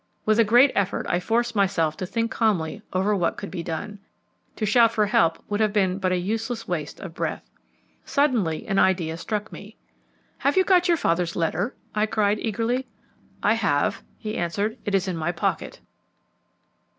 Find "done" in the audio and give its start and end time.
3.61-3.99